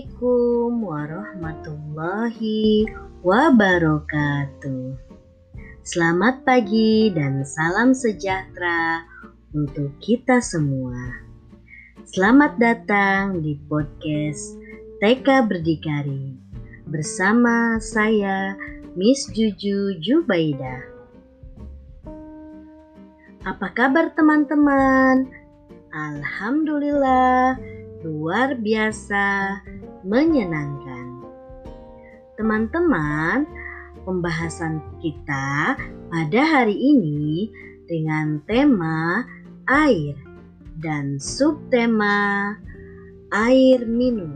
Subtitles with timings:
[0.00, 2.88] Assalamualaikum warahmatullahi
[3.20, 4.96] wabarakatuh.
[5.84, 9.04] Selamat pagi dan salam sejahtera
[9.52, 10.96] untuk kita semua.
[12.08, 14.56] Selamat datang di podcast
[15.04, 16.32] TK Berdikari
[16.88, 18.56] bersama saya
[18.96, 20.80] Miss Juju Jubaida.
[23.44, 25.28] Apa kabar teman-teman?
[25.92, 29.60] Alhamdulillah luar biasa
[30.08, 31.20] menyenangkan.
[32.40, 33.44] Teman-teman,
[34.08, 35.76] pembahasan kita
[36.08, 37.52] pada hari ini
[37.84, 39.28] dengan tema
[39.68, 40.16] air
[40.80, 42.56] dan subtema
[43.36, 44.32] air minum.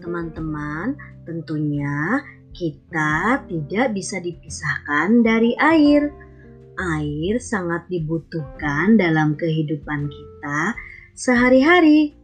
[0.00, 0.96] Teman-teman,
[1.28, 2.24] tentunya
[2.56, 6.08] kita tidak bisa dipisahkan dari air.
[6.80, 10.72] Air sangat dibutuhkan dalam kehidupan kita
[11.20, 12.16] sehari-hari.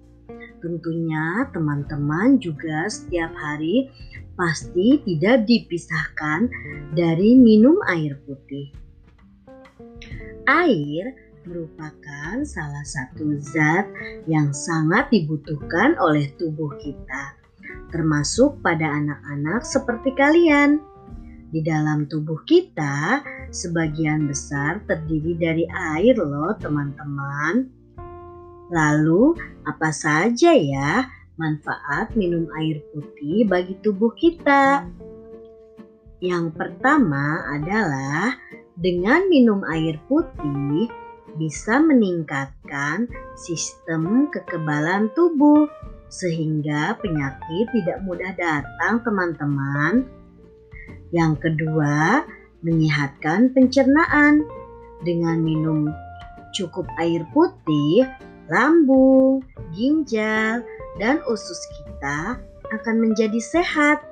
[0.65, 3.93] Tentunya teman-teman juga setiap hari
[4.41, 6.49] pasti tidak dipisahkan
[6.97, 8.73] dari minum air putih.
[10.49, 11.13] Air
[11.45, 13.85] merupakan salah satu zat
[14.25, 17.37] yang sangat dibutuhkan oleh tubuh kita,
[17.93, 20.81] termasuk pada anak-anak seperti kalian.
[21.53, 23.23] Di dalam tubuh kita,
[23.55, 27.86] sebagian besar terdiri dari air, loh, teman-teman.
[28.71, 31.07] Lalu, apa saja ya
[31.39, 34.87] manfaat minum air putih bagi tubuh kita?
[36.19, 38.35] Yang pertama adalah
[38.75, 40.89] dengan minum air putih
[41.37, 43.05] bisa meningkatkan
[43.37, 45.69] sistem kekebalan tubuh
[46.09, 50.09] sehingga penyakit tidak mudah datang teman-teman.
[51.13, 52.25] Yang kedua,
[52.65, 54.43] menyehatkan pencernaan.
[55.05, 55.93] Dengan minum
[56.57, 58.09] cukup air putih,
[58.51, 59.43] lambung,
[59.75, 60.63] ginjal,
[60.97, 62.39] dan usus kita
[62.73, 64.03] akan menjadi sehat.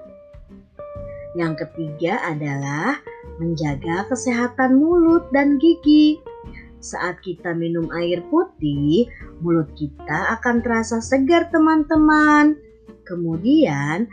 [1.34, 3.02] Yang ketiga adalah
[3.42, 6.22] menjaga kesehatan mulut dan gigi.
[6.78, 9.08] Saat kita minum air putih,
[9.40, 12.54] mulut kita akan terasa segar, teman-teman.
[13.08, 14.06] Kemudian,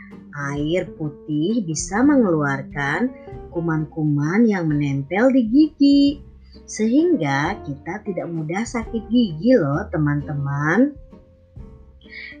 [0.50, 3.12] air putih bisa mengeluarkan
[3.52, 6.31] kuman-kuman yang menempel di gigi
[6.64, 10.96] sehingga kita tidak mudah sakit gigi loh teman-teman.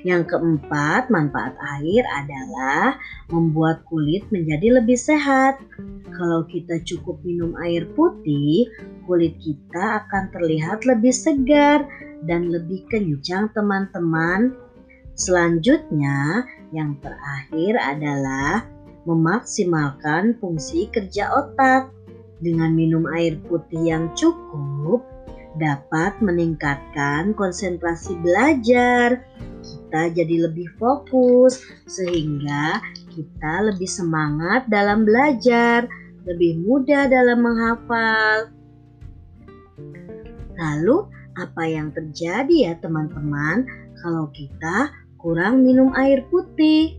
[0.04, 2.98] Yang keempat, manfaat air adalah
[3.32, 5.62] membuat kulit menjadi lebih sehat.
[6.12, 8.68] Kalau kita cukup minum air putih,
[9.08, 11.88] kulit kita akan terlihat lebih segar
[12.28, 14.52] dan lebih kencang, teman-teman.
[15.16, 18.68] Selanjutnya, yang terakhir adalah
[19.08, 22.01] memaksimalkan fungsi kerja otak
[22.42, 25.06] dengan minum air putih yang cukup
[25.56, 29.22] dapat meningkatkan konsentrasi belajar.
[29.62, 32.82] Kita jadi lebih fokus sehingga
[33.14, 35.86] kita lebih semangat dalam belajar,
[36.26, 38.50] lebih mudah dalam menghafal.
[40.58, 40.96] Lalu,
[41.32, 43.64] apa yang terjadi ya teman-teman
[44.04, 46.98] kalau kita kurang minum air putih?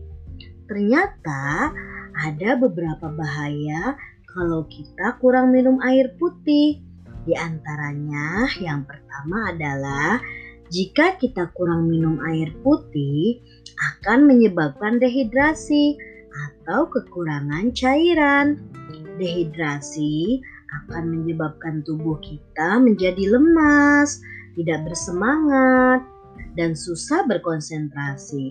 [0.64, 1.70] Ternyata
[2.14, 3.98] ada beberapa bahaya
[4.34, 6.82] kalau kita kurang minum air putih.
[7.24, 10.20] Di antaranya yang pertama adalah
[10.68, 13.40] jika kita kurang minum air putih
[13.96, 15.96] akan menyebabkan dehidrasi
[16.34, 18.60] atau kekurangan cairan.
[19.16, 20.42] Dehidrasi
[20.84, 24.18] akan menyebabkan tubuh kita menjadi lemas,
[24.58, 26.02] tidak bersemangat,
[26.58, 28.50] dan susah berkonsentrasi.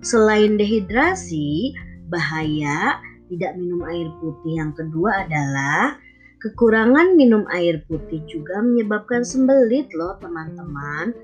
[0.00, 1.76] Selain dehidrasi,
[2.08, 2.96] bahaya
[3.30, 4.58] tidak minum air putih.
[4.58, 5.96] Yang kedua adalah
[6.42, 11.14] kekurangan minum air putih juga menyebabkan sembelit loh teman-teman.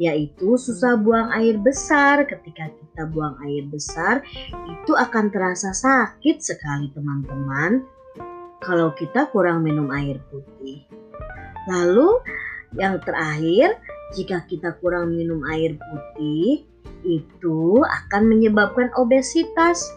[0.00, 2.24] Yaitu susah buang air besar.
[2.24, 7.84] Ketika kita buang air besar itu akan terasa sakit sekali teman-teman.
[8.60, 10.84] Kalau kita kurang minum air putih.
[11.68, 12.20] Lalu
[12.76, 13.76] yang terakhir
[14.16, 16.66] jika kita kurang minum air putih
[17.06, 19.88] itu akan menyebabkan obesitas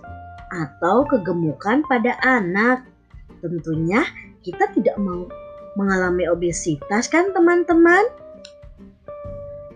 [0.54, 2.86] atau kegemukan pada anak.
[3.42, 4.06] Tentunya
[4.46, 5.26] kita tidak mau
[5.74, 8.06] mengalami obesitas kan teman-teman?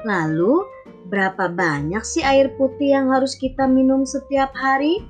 [0.06, 0.62] Lalu
[1.10, 5.02] berapa banyak sih air putih yang harus kita minum setiap hari?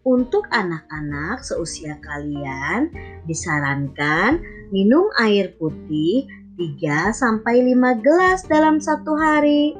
[0.00, 2.88] Untuk anak-anak seusia kalian
[3.28, 4.40] disarankan
[4.72, 6.24] minum air putih
[6.56, 9.76] 3 sampai 5 gelas dalam satu hari.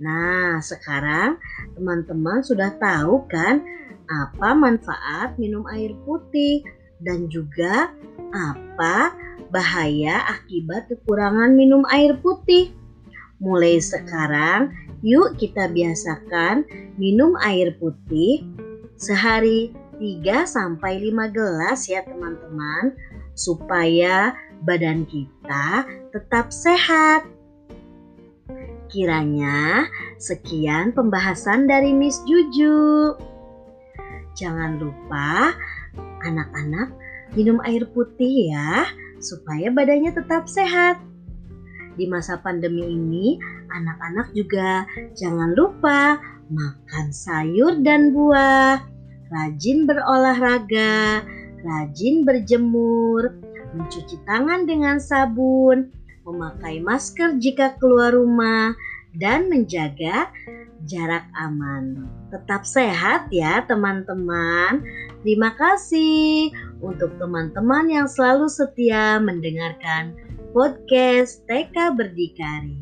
[0.00, 1.36] Nah, sekarang
[1.74, 3.62] teman-teman sudah tahu kan
[4.08, 6.64] apa manfaat minum air putih
[7.00, 7.92] dan juga
[8.32, 9.14] apa
[9.54, 12.74] bahaya akibat kekurangan minum air putih.
[13.38, 14.72] Mulai sekarang,
[15.04, 16.66] yuk kita biasakan
[16.98, 18.46] minum air putih
[18.98, 22.94] sehari 3 sampai 5 gelas ya teman-teman
[23.34, 27.26] supaya badan kita tetap sehat.
[28.94, 29.90] Kiranya
[30.22, 33.10] sekian pembahasan dari Miss Juju.
[34.38, 35.50] Jangan lupa
[36.22, 36.94] anak-anak
[37.34, 38.86] minum air putih ya
[39.18, 41.02] supaya badannya tetap sehat.
[41.98, 43.34] Di masa pandemi ini,
[43.74, 44.86] anak-anak juga
[45.18, 46.22] jangan lupa
[46.54, 48.78] makan sayur dan buah,
[49.26, 51.18] rajin berolahraga,
[51.66, 53.42] rajin berjemur,
[53.74, 55.90] mencuci tangan dengan sabun,
[56.24, 58.72] memakai masker jika keluar rumah,
[59.14, 60.26] dan menjaga
[60.84, 62.04] jarak aman.
[62.34, 64.82] Tetap sehat ya teman-teman.
[65.22, 66.50] Terima kasih
[66.82, 70.12] untuk teman-teman yang selalu setia mendengarkan
[70.52, 72.76] podcast TK Berdikari.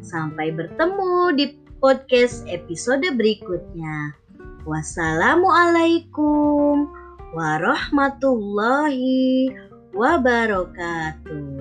[0.00, 4.14] Sampai bertemu di podcast episode berikutnya.
[4.66, 6.90] Wassalamualaikum
[7.36, 9.52] warahmatullahi
[9.94, 11.55] wabarakatuh.